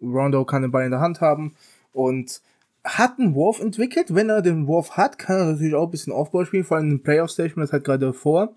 [0.00, 1.56] Rondo kann den Ball in der Hand haben
[1.92, 2.40] und
[2.84, 4.14] hat einen Wurf entwickelt.
[4.14, 6.90] Wenn er den Wurf hat, kann er natürlich auch ein bisschen Offball spielen, vor allem
[6.90, 8.54] im Playoff-Station, das halt gerade vor,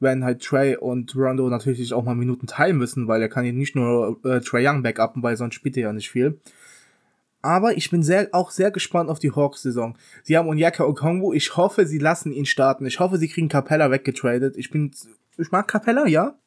[0.00, 3.52] wenn halt Trey und Rondo natürlich auch mal Minuten teilen müssen, weil er kann hier
[3.52, 6.40] nicht nur äh, Trey Young backuppen, weil sonst spielt er ja nicht viel.
[7.44, 9.98] Aber ich bin sehr, auch sehr gespannt auf die Hawks-Saison.
[10.22, 11.34] Sie haben Onyeka Okongwu.
[11.34, 12.86] Ich hoffe, sie lassen ihn starten.
[12.86, 14.56] Ich hoffe, sie kriegen Capella weggetradet.
[14.56, 14.92] Ich bin,
[15.36, 16.38] ich mag Capella, ja.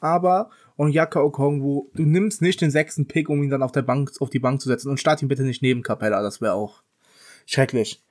[0.00, 3.82] Aber und Yaka Okongwu, du nimmst nicht den sechsten Pick, um ihn dann auf der
[3.82, 6.54] Bank, auf die Bank zu setzen und start ihn bitte nicht neben Capella, das wäre
[6.54, 6.82] auch
[7.46, 8.02] schrecklich.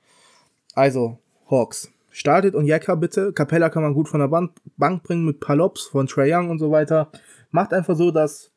[0.74, 1.18] Also,
[1.50, 1.92] Hawks.
[2.10, 3.34] Startet und Yaka bitte.
[3.34, 6.58] Capella kann man gut von der Bank, Bank bringen mit Palops von Trey Young und
[6.58, 7.12] so weiter.
[7.50, 8.49] Macht einfach so, dass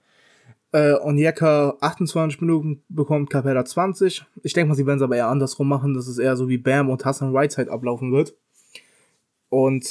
[0.74, 4.26] äh, Onyeka 28 Minuten bekommt, Capella 20.
[4.42, 6.58] Ich denke mal, sie werden es aber eher andersrum machen, dass es eher so wie
[6.58, 8.36] Bam und Hassan Whiteside ablaufen wird.
[9.50, 9.88] Und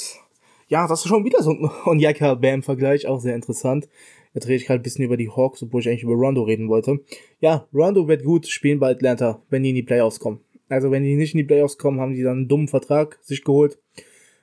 [0.67, 3.87] ja, das ist schon wieder so ein Onyeka-Bam-Vergleich, auch sehr interessant.
[4.33, 6.67] Da drehe ich gerade ein bisschen über die Hawks, obwohl ich eigentlich über Rondo reden
[6.67, 6.99] wollte.
[7.39, 10.41] Ja, Rondo wird gut spielen bei Atlanta, wenn die in die Playoffs kommen.
[10.69, 13.43] Also wenn die nicht in die Playoffs kommen, haben die dann einen dummen Vertrag sich
[13.43, 13.77] geholt.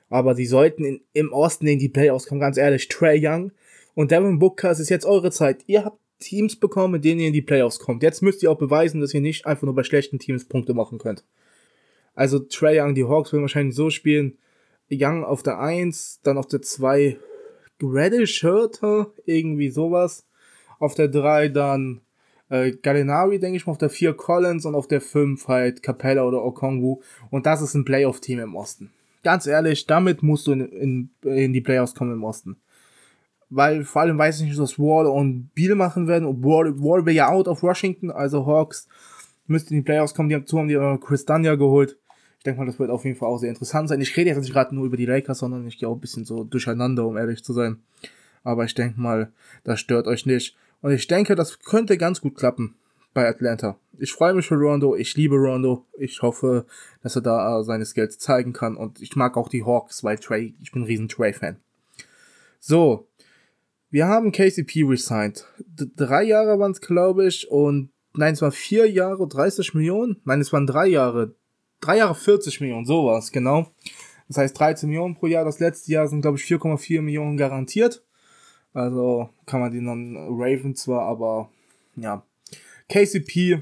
[0.09, 2.87] Aber sie sollten in, im Osten in die Playoffs kommen, ganz ehrlich.
[2.87, 3.51] Trey Young
[3.93, 5.63] und Devin Booker, es ist jetzt eure Zeit.
[5.67, 8.03] Ihr habt Teams bekommen, mit denen ihr in die Playoffs kommt.
[8.03, 10.97] Jetzt müsst ihr auch beweisen, dass ihr nicht einfach nur bei schlechten Teams Punkte machen
[10.97, 11.25] könnt.
[12.15, 14.37] Also Trey Young, die Hawks werden wahrscheinlich so spielen.
[14.89, 17.17] Young auf der 1, dann auf der 2
[17.81, 20.27] Reddish Hurter, irgendwie sowas.
[20.79, 22.01] Auf der 3 dann
[22.49, 26.25] äh, Gallinari, denke ich mal, auf der 4 Collins und auf der 5 halt Capella
[26.25, 27.01] oder Okongwu.
[27.29, 28.91] Und das ist ein Playoff-Team im Osten.
[29.23, 32.57] Ganz ehrlich, damit musst du in, in, in die Playoffs kommen im Osten.
[33.51, 36.25] Weil vor allem weiß ich nicht, was Wall und Beal machen werden.
[36.25, 38.87] Und Wall, Wall wäre ja out of Washington, also Hawks
[39.45, 40.29] müssten in die Playoffs kommen.
[40.29, 41.97] Die haben, haben die Chris Danya geholt.
[42.37, 44.01] Ich denke mal, das wird auf jeden Fall auch sehr interessant sein.
[44.01, 46.25] Ich rede jetzt nicht gerade nur über die Lakers, sondern ich gehe auch ein bisschen
[46.25, 47.83] so durcheinander, um ehrlich zu sein.
[48.43, 49.31] Aber ich denke mal,
[49.63, 50.55] das stört euch nicht.
[50.81, 52.75] Und ich denke, das könnte ganz gut klappen
[53.13, 53.77] bei Atlanta.
[53.99, 55.85] Ich freue mich für Rondo, ich liebe Rondo.
[55.99, 56.65] Ich hoffe,
[57.03, 58.75] dass er da äh, seine Skills zeigen kann.
[58.75, 61.57] Und ich mag auch die Hawks, weil Trey, ich bin ein riesen Trey-Fan.
[62.59, 63.07] So,
[63.91, 65.45] wir haben KCP resigned.
[65.59, 70.21] D drei Jahre waren es, glaube ich, und nein, es waren vier Jahre, 30 Millionen.
[70.23, 71.35] Nein, es waren drei Jahre.
[71.81, 73.67] Drei Jahre 40 Millionen, sowas, genau.
[74.27, 75.43] Das heißt 13 Millionen pro Jahr.
[75.43, 78.03] Das letzte Jahr sind, glaube ich, 4,4 Millionen garantiert.
[78.73, 81.49] Also kann man den dann Raven zwar, aber
[81.97, 82.23] ja.
[82.87, 83.61] KCP,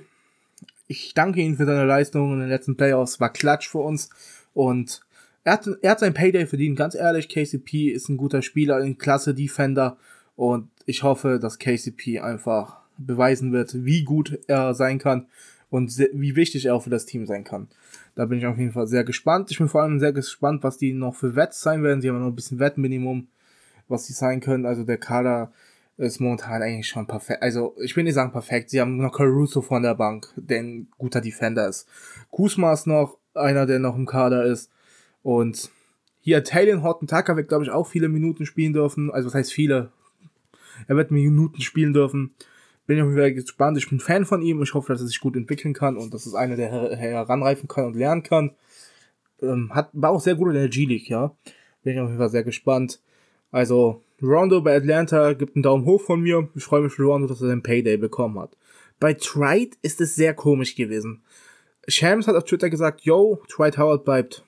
[0.88, 4.10] ich danke Ihnen für seine Leistung in den letzten Playoffs, war Klatsch für uns
[4.54, 5.02] und
[5.44, 8.98] er hat, er hat sein Payday verdient, ganz ehrlich, KCP ist ein guter Spieler, ein
[8.98, 9.98] klasse Defender
[10.40, 15.28] und ich hoffe, dass KCP einfach beweisen wird, wie gut er sein kann
[15.70, 17.68] und wie wichtig er auch für das Team sein kann.
[18.16, 19.52] Da bin ich auf jeden Fall sehr gespannt.
[19.52, 22.02] Ich bin vor allem sehr gespannt, was die noch für Wets sein werden.
[22.02, 23.28] Sie haben noch ein bisschen Wettminimum
[23.90, 24.66] was sie sein können.
[24.66, 25.52] Also der Kader
[25.98, 27.42] ist momentan eigentlich schon perfekt.
[27.42, 28.70] Also ich will nicht sagen perfekt.
[28.70, 31.88] Sie haben noch Caruso von der Bank, der ein guter Defender ist.
[32.32, 34.72] Kusma ist noch einer, der noch im Kader ist.
[35.22, 35.70] Und
[36.22, 39.12] hier Taylor Horton Tucker wird, glaube ich, auch viele Minuten spielen dürfen.
[39.12, 39.92] Also was heißt viele?
[40.88, 42.34] Er wird Minuten spielen dürfen.
[42.86, 43.78] Bin ich Fall gespannt.
[43.78, 44.62] Ich bin Fan von ihm.
[44.64, 47.68] Ich hoffe, dass er sich gut entwickeln kann und dass es einer, der her heranreifen
[47.68, 48.56] kann und lernen kann.
[49.42, 51.36] Ähm, hat, war auch sehr gut in der G-League, ja.
[51.84, 53.00] Bin ich auf jeden Fall sehr gespannt.
[53.52, 56.50] Also, Rondo bei Atlanta gibt einen Daumen hoch von mir.
[56.56, 58.58] Ich freue mich für Rondo, dass er den Payday bekommen hat.
[59.00, 61.22] Bei Tride ist es sehr komisch gewesen.
[61.88, 64.44] Shams hat auf Twitter gesagt, yo, Tride Howard bleibt.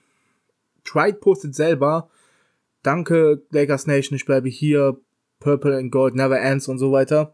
[0.83, 2.09] Tride postet selber,
[2.83, 4.97] danke Lakers Nation, ich bleibe hier,
[5.41, 7.33] Purple and Gold never ends und so weiter.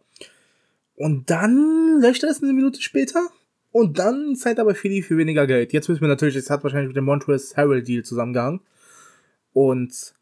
[0.96, 3.28] Und dann löscht er es eine Minute später.
[3.72, 5.72] Und dann zahlt aber Philly für weniger Geld.
[5.72, 8.62] Jetzt wissen wir natürlich, es hat wahrscheinlich mit dem Montrezl Harrell Deal zusammengehangen.
[9.54, 10.16] Und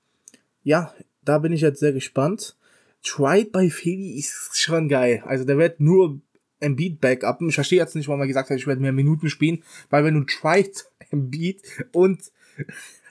[0.63, 0.93] ja,
[1.24, 2.58] da bin ich jetzt sehr gespannt.
[3.04, 5.24] Tried by Philly ist schon geil.
[5.26, 6.19] Also der wird nur
[6.60, 7.41] Embiid Backup.
[7.43, 10.15] Ich verstehe jetzt nicht, warum er gesagt hat, ich werde mehr Minuten spielen, weil wenn
[10.15, 11.62] du Tried, Embiid
[11.93, 12.32] und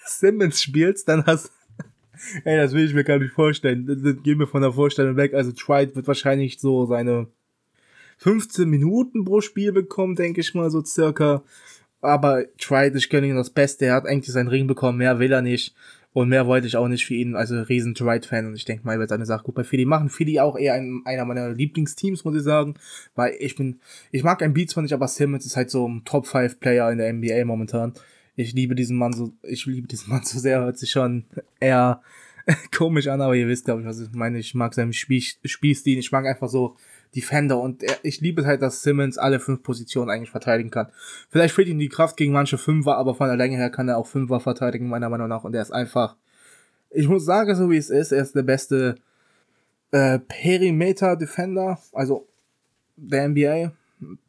[0.05, 1.53] Simmons spielst, dann hast
[2.45, 3.87] Ey, das will ich mir gar nicht vorstellen.
[3.87, 5.35] Das geht mir von der Vorstellung weg.
[5.35, 7.29] Also Tried wird wahrscheinlich so seine
[8.19, 11.43] 15 Minuten pro Spiel bekommen, denke ich mal, so circa.
[12.01, 13.87] Aber Tried, ich gönne ihm das Beste.
[13.87, 15.75] Er hat eigentlich seinen Ring bekommen, mehr will er nicht.
[16.15, 18.47] Und mehr wollte ich auch nicht für ihn, also riesen Dwight-Fan.
[18.47, 20.09] Und ich denke mal, er wird seine Sache gut bei Philly machen.
[20.09, 22.75] Philly auch eher ein, einer meiner Lieblingsteams, muss ich sagen.
[23.17, 23.81] Weil ich bin,
[24.13, 27.13] ich mag ein Beats von nicht, aber Simmons ist halt so ein Top-5-Player in der
[27.13, 27.95] NBA momentan.
[28.37, 31.25] Ich liebe diesen Mann so, ich liebe diesen Mann so sehr, hört sich schon
[31.61, 32.03] eher
[32.77, 34.39] komisch an, aber ihr wisst, glaube ich, was ich meine.
[34.39, 36.77] Ich mag seinen Spiel, Spielstil, ich mag einfach so
[37.15, 40.89] Defender und er, ich liebe halt, dass Simmons alle fünf Positionen eigentlich verteidigen kann.
[41.31, 43.99] Vielleicht fehlt ihm die Kraft gegen manche Fünfer, aber von der Länge her kann er
[43.99, 45.45] auch Fünfer verteidigen, meiner Meinung nach.
[45.45, 46.17] Und er ist einfach,
[46.91, 48.97] ich muss sagen, so wie es ist, er ist der beste
[49.93, 52.27] äh, Perimeter-Defender, also
[52.97, 53.73] der NBA.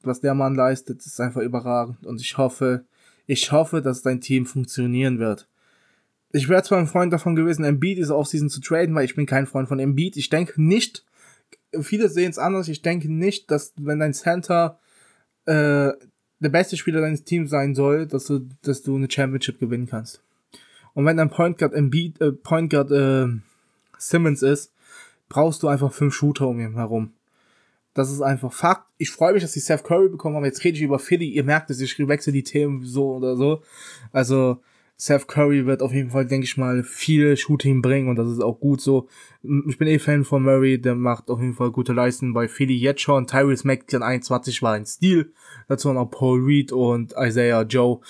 [0.04, 2.06] Was der Mann leistet, ist einfach überragend.
[2.06, 2.86] Und ich hoffe,
[3.28, 5.48] ich hoffe, dass dein Team funktionieren wird.
[6.32, 9.26] Ich wäre zwar ein Freund davon gewesen, Embiid diese Offseason zu traden, weil ich bin
[9.26, 10.18] kein Freund von Embiid.
[10.18, 11.06] Ich denke nicht,
[11.82, 12.68] viele sehen es anders.
[12.68, 14.80] Ich denke nicht, dass wenn dein Center
[15.46, 15.92] äh,
[16.40, 20.22] der beste Spieler deines Teams sein soll, dass du, dass du eine Championship gewinnen kannst.
[20.94, 23.28] Und wenn dein Point Guard Embiid, äh, Point Guard äh,
[23.98, 24.74] Simmons ist,
[25.30, 27.14] brauchst du einfach fünf Shooter um ihn herum.
[27.96, 28.86] Das ist einfach Fakt.
[28.98, 30.46] Ich freue mich, dass die Seth Curry bekommen haben.
[30.46, 31.30] Jetzt rede ich über Philly.
[31.30, 33.64] Ihr merkt es, ich wechsle die Themen so oder so.
[34.12, 34.62] Also,
[34.98, 38.42] Seth Curry wird auf jeden Fall, denke ich mal, viel Shooting bringen und das ist
[38.42, 39.08] auch gut so.
[39.68, 42.76] Ich bin eh Fan von Murray, der macht auf jeden Fall gute Leistungen bei Philly
[42.76, 43.28] jetzt schon.
[43.28, 45.34] Tyrese Maxey 21 war ein Stil.
[45.68, 48.02] Dazu noch Paul Reed und Isaiah Joe.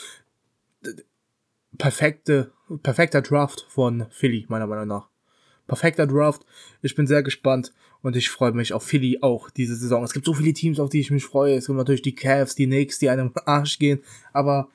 [1.77, 5.14] Perfekte perfekter Draft von Philly, meiner Meinung nach.
[5.67, 6.45] Perfekter Draft.
[6.81, 10.03] Ich bin sehr gespannt und ich freue mich auf Philly auch diese Saison.
[10.03, 11.55] Es gibt so viele Teams, auf die ich mich freue.
[11.55, 14.01] Es gibt natürlich die Cavs, die Knicks, die einem Arsch gehen.
[14.33, 14.69] Aber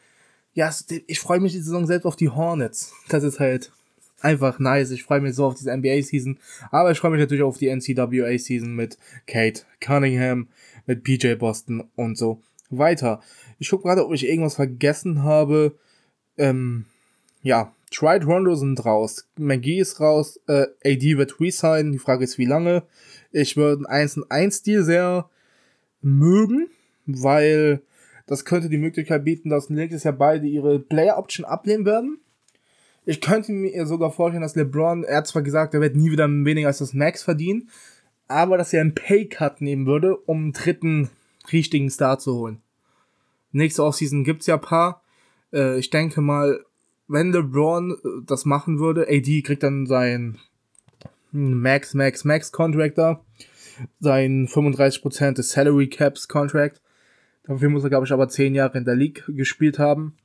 [0.52, 0.72] ja,
[1.06, 2.92] ich freue mich die Saison selbst auf die Hornets.
[3.08, 3.70] Das ist halt
[4.20, 4.90] einfach nice.
[4.90, 6.38] Ich freue mich so auf diese NBA-Season.
[6.70, 10.48] Aber ich freue mich natürlich auf die NCAA-Season mit Kate Cunningham,
[10.86, 13.20] mit PJ Boston und so weiter.
[13.58, 15.78] Ich gucke gerade, ob ich irgendwas vergessen habe.
[16.36, 16.86] Ähm,
[17.42, 19.28] ja, Tried Rondo sind raus.
[19.36, 20.40] McGee ist raus.
[20.46, 21.92] Äh, AD wird resign.
[21.92, 22.84] Die Frage ist, wie lange.
[23.32, 25.28] Ich würde einen 1 1 Deal sehr
[26.00, 26.68] mögen,
[27.06, 27.82] weil
[28.26, 32.20] das könnte die Möglichkeit bieten, dass nächstes Jahr beide ihre Player Option ablehnen werden.
[33.04, 36.28] Ich könnte mir sogar vorstellen, dass LeBron, er hat zwar gesagt, er wird nie wieder
[36.28, 37.70] weniger als das Max verdienen,
[38.28, 41.10] aber dass er einen Pay-Cut nehmen würde, um einen dritten
[41.52, 42.60] richtigen Star zu holen.
[43.52, 45.02] Nächste Offseason gibt's ja paar.
[45.52, 46.64] Äh, ich denke mal,
[47.10, 50.38] wenn LeBron äh, das machen würde, AD kriegt dann sein
[51.32, 53.24] Max, Max, Max Contractor,
[54.00, 56.80] sein 35% des Salary Caps Contract.
[57.44, 60.16] Dafür muss er, glaube ich, aber 10 Jahre in der League gespielt haben.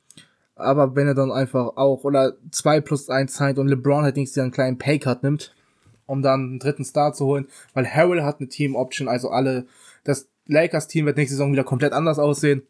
[0.56, 4.38] Aber wenn er dann einfach auch, oder 2 plus 1 signed und LeBron halt nächstes
[4.38, 5.54] Jahr einen kleinen Paycut nimmt,
[6.06, 9.66] um dann einen dritten Star zu holen, weil Harrell hat eine Team Option, also alle,
[10.04, 12.64] das Lakers Team wird nächste Saison wieder komplett anders aussehen.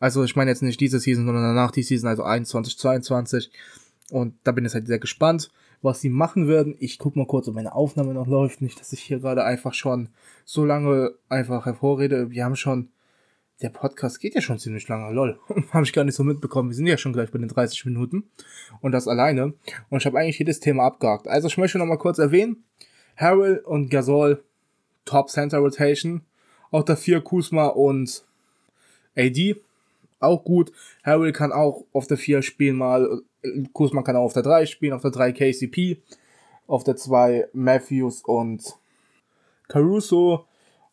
[0.00, 3.50] Also ich meine jetzt nicht diese Season, sondern danach die Season, also 21, 22.
[4.10, 6.74] Und da bin ich halt sehr gespannt, was sie machen werden.
[6.80, 8.62] Ich guck mal kurz, ob meine Aufnahme noch läuft.
[8.62, 10.08] Nicht, dass ich hier gerade einfach schon
[10.44, 12.30] so lange einfach hervorrede.
[12.30, 12.88] Wir haben schon,
[13.60, 15.38] der Podcast geht ja schon ziemlich lange, lol.
[15.70, 16.70] Habe ich gar nicht so mitbekommen.
[16.70, 18.24] Wir sind ja schon gleich bei den 30 Minuten.
[18.80, 19.52] Und das alleine.
[19.90, 21.28] Und ich habe eigentlich jedes Thema abgehakt.
[21.28, 22.64] Also ich möchte noch mal kurz erwähnen.
[23.16, 24.42] Harrell und Gasol,
[25.04, 26.22] Top Center Rotation.
[26.70, 28.24] Auch 4 Kusma und
[29.14, 29.56] AD
[30.20, 30.72] auch gut.
[31.02, 33.22] Harrell kann auch auf der 4 spielen mal.
[33.72, 36.02] Kuzma kann auch auf der 3 spielen, auf der 3 KCP,
[36.66, 38.62] auf der 2 Matthews und
[39.68, 40.44] Caruso.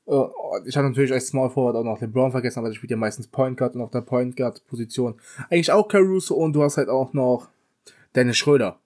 [0.07, 0.23] Äh,
[0.65, 3.27] ich habe natürlich als Small Forward auch noch LeBron vergessen, aber der spielt ja meistens
[3.27, 5.15] Point Guard und auf der Point Guard Position
[5.49, 7.49] eigentlich auch Caruso und du hast halt auch noch
[8.15, 8.79] Dennis Schröder.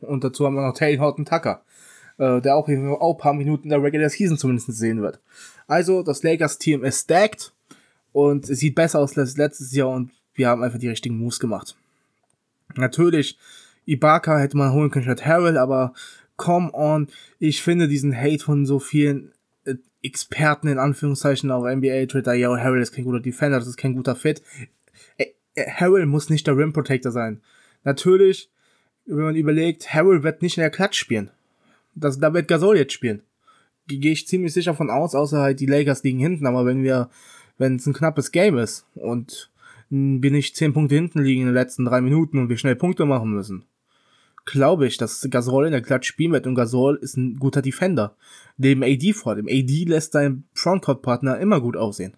[0.00, 1.62] Und dazu haben wir noch Taylor Horton Tucker,
[2.16, 5.20] äh, der auch, auch ein paar Minuten in der Regular Season zumindest sehen wird.
[5.66, 7.52] Also, das Lakers Team ist stacked
[8.12, 11.40] und es sieht besser aus als letztes Jahr und wir haben einfach die richtigen Moves
[11.40, 11.76] gemacht.
[12.76, 13.38] Natürlich,
[13.86, 15.94] Ibaka hätte man holen können statt Harrell, aber
[16.36, 19.32] come on, ich finde diesen Hate von so vielen
[19.64, 23.76] äh, Experten in Anführungszeichen auf NBA Twitter, ja, Harrell ist kein guter Defender, das ist
[23.76, 24.42] kein guter Fit.
[25.16, 27.42] Äh, äh, Harrell muss nicht der Rim Protector sein.
[27.84, 28.50] Natürlich,
[29.06, 31.30] wenn man überlegt, Harrell wird nicht in der Klatsch spielen.
[31.94, 33.22] Das, da wird Gasol jetzt spielen.
[33.86, 37.08] Gehe ich ziemlich sicher von aus, außer halt die Lakers liegen hinten, aber wenn wir
[37.58, 39.50] wenn es ein knappes Game ist und
[39.90, 43.06] wir nicht zehn Punkte hinten liegen in den letzten drei Minuten und wir schnell Punkte
[43.06, 43.64] machen müssen,
[44.44, 48.16] glaube ich, dass Gasol in der Klatsch spielen wird und Gasol ist ein guter Defender.
[48.56, 49.46] Neben AD vor dem.
[49.46, 52.16] AD lässt seinen Frontcourt-Partner immer gut aussehen.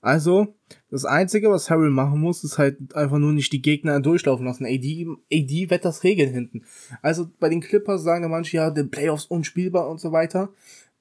[0.00, 0.54] Also,
[0.90, 4.66] das Einzige, was Harrell machen muss, ist halt einfach nur nicht die Gegner durchlaufen lassen.
[4.66, 6.64] AD, AD wird das regeln hinten.
[7.00, 10.50] Also, bei den Clippers sagen manche, ja, den Playoffs unspielbar und so weiter.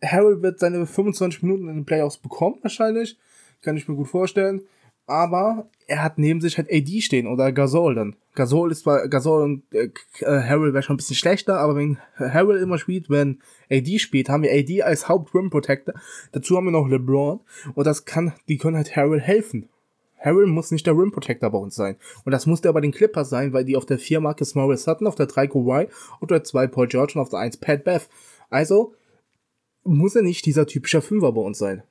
[0.02, 3.18] Harrell wird seine 25 Minuten in den Playoffs bekommen, wahrscheinlich.
[3.63, 4.62] Kann ich mir gut vorstellen.
[5.06, 8.15] Aber er hat neben sich halt AD stehen oder Gasol dann.
[8.36, 9.89] Gasol ist zwar, Gasol und äh,
[10.21, 14.30] äh Harrell wäre schon ein bisschen schlechter, aber wenn Harrell immer spielt, wenn AD spielt,
[14.30, 15.93] haben wir AD als Haupt-Rim Protector.
[16.32, 17.41] Dazu haben wir noch LeBron
[17.76, 19.67] und das kann, die können halt Harrell helfen.
[20.17, 21.97] Harrell muss nicht der Rim Protector bei uns sein.
[22.23, 25.06] Und das musste aber den Clippers sein, weil die auf der 4 Marcus Morris hatten,
[25.06, 25.89] auf der 3 Kawhi,
[26.21, 28.08] auf der 2 Paul George und auf der 1 Pat Beth.
[28.49, 28.93] Also
[29.84, 31.84] muss er nicht dieser typische Fünfer bei uns sein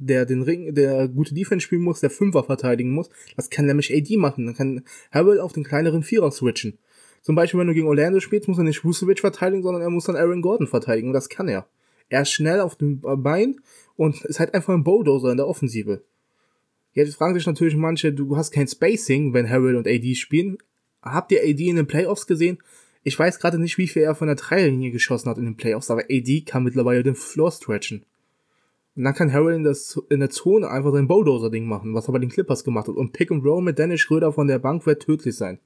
[0.00, 3.10] der den Ring, der gute Defense spielen muss, der Fünfer verteidigen muss.
[3.36, 4.46] Das kann nämlich AD machen.
[4.46, 4.82] Dann kann
[5.12, 6.78] Harrell auf den kleineren Vierer switchen.
[7.22, 10.04] Zum Beispiel, wenn du gegen Orlando spielst, muss er nicht Vucevic verteidigen, sondern er muss
[10.04, 11.08] dann Aaron Gordon verteidigen.
[11.08, 11.66] Und das kann er.
[12.08, 13.60] Er ist schnell auf dem Bein
[13.96, 16.02] und ist halt einfach ein Bulldozer in der Offensive.
[16.92, 20.58] Jetzt fragen sich natürlich manche, du hast kein Spacing, wenn Harrell und AD spielen.
[21.02, 22.58] Habt ihr AD in den Playoffs gesehen?
[23.02, 25.90] Ich weiß gerade nicht, wie viel er von der Dreierlinie geschossen hat in den Playoffs,
[25.90, 28.04] aber AD kann mittlerweile den Floor stretchen.
[29.00, 32.12] Und dann kann Harrell in, das, in der Zone einfach sein Bulldozer-Ding machen, was er
[32.12, 32.96] bei den Clippers gemacht hat.
[32.96, 35.58] Und Pick and Roll mit Dennis Schröder von der Bank wird tödlich sein.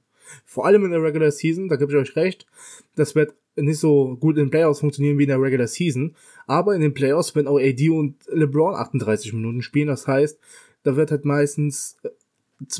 [0.45, 2.47] Vor allem in der Regular Season, da gebe ich euch recht,
[2.95, 6.15] das wird nicht so gut in den Playoffs funktionieren wie in der Regular Season.
[6.47, 9.89] Aber in den Playoffs werden auch AD und LeBron 38 Minuten spielen.
[9.89, 10.39] Das heißt,
[10.83, 12.11] da wird halt meistens, äh,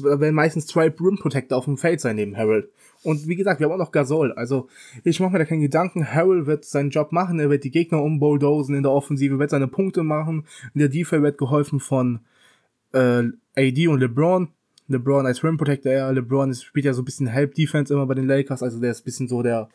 [0.04, 2.70] da werden meistens zwei Rim Protector auf dem Feld sein neben Harold.
[3.06, 4.34] Und wie gesagt, wir haben auch noch Gasol.
[4.34, 4.68] Also
[5.04, 6.12] ich mache mir da keinen Gedanken.
[6.12, 7.40] Harrell wird seinen Job machen.
[7.40, 10.46] Er wird die Gegner umbulldosen in der Offensive, wird seine Punkte machen.
[10.74, 12.20] In der Defense wird geholfen von
[12.94, 13.24] äh,
[13.56, 14.50] AD und LeBron.
[14.88, 18.14] LeBron als Rim Protector, ja, LeBron spielt ja so ein bisschen Help Defense immer bei
[18.14, 19.70] den Lakers, also der ist ein bisschen so der,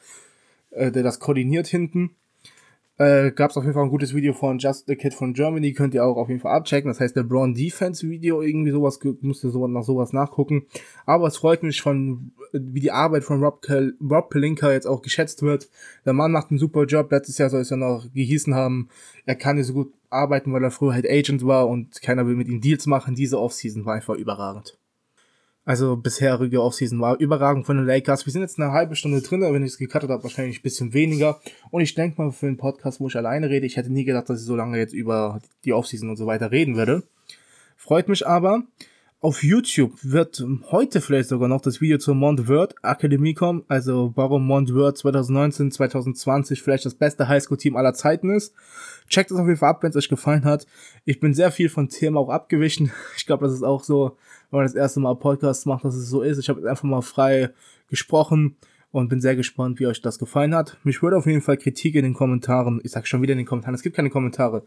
[0.70, 2.10] äh, der das koordiniert hinten.
[3.00, 5.72] Äh, Gab es auf jeden Fall ein gutes Video von Just the Kid von Germany,
[5.72, 6.90] könnt ihr auch auf jeden Fall abchecken.
[6.90, 10.66] Das heißt, der Braun Defense Video, irgendwie sowas, musste so nach sowas nachgucken.
[11.06, 15.00] Aber es freut mich von, wie die Arbeit von Rob, Kel Rob Pelinka jetzt auch
[15.00, 15.70] geschätzt wird.
[16.04, 17.10] Der Mann macht einen super Job.
[17.10, 18.90] Letztes Jahr soll es ja noch gehießen haben,
[19.24, 22.36] er kann nicht so gut arbeiten, weil er früher halt Agent war und keiner will
[22.36, 23.14] mit ihm Deals machen.
[23.14, 24.78] Diese Offseason war einfach überragend.
[25.64, 28.24] Also bisherige Offseason war überragend von den Lakers.
[28.26, 30.94] Wir sind jetzt eine halbe Stunde drin, wenn ich es gecuttet habe, wahrscheinlich ein bisschen
[30.94, 31.40] weniger.
[31.70, 34.28] Und ich denke mal für einen Podcast, wo ich alleine rede, ich hätte nie gedacht,
[34.30, 37.02] dass ich so lange jetzt über die Offseason und so weiter reden würde.
[37.76, 38.64] Freut mich aber.
[39.22, 44.46] Auf YouTube wird heute vielleicht sogar noch das Video zur Montword Akademie kommen, also warum
[44.46, 48.54] Montword 2019, 2020 vielleicht das beste Highschool-Team aller Zeiten ist.
[49.10, 50.66] Checkt es auf jeden Fall ab, wenn es euch gefallen hat.
[51.04, 52.92] Ich bin sehr viel von Themen auch abgewichen.
[53.16, 54.16] Ich glaube, das ist auch so,
[54.50, 56.38] wenn man das erste Mal Podcast macht, dass es so ist.
[56.38, 57.50] Ich habe einfach mal frei
[57.88, 58.56] gesprochen
[58.92, 60.76] und bin sehr gespannt, wie euch das gefallen hat.
[60.84, 63.46] Mich würde auf jeden Fall Kritik in den Kommentaren, ich sag schon wieder in den
[63.46, 64.64] Kommentaren, es gibt keine Kommentare.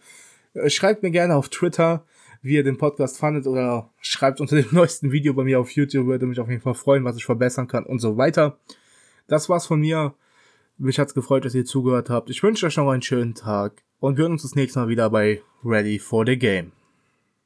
[0.53, 2.05] Äh, schreibt mir gerne auf Twitter,
[2.41, 6.07] wie ihr den Podcast fandet oder schreibt unter dem neuesten Video bei mir auf YouTube,
[6.07, 8.57] würde mich auf jeden Fall freuen, was ich verbessern kann und so weiter.
[9.27, 10.13] Das war's von mir.
[10.77, 12.29] Mich hat's gefreut, dass ihr zugehört habt.
[12.29, 15.09] Ich wünsche euch noch einen schönen Tag und wir hören uns das nächste Mal wieder
[15.09, 16.82] bei Ready for the Game.